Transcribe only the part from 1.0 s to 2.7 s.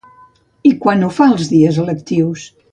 ho fa els dies lectius?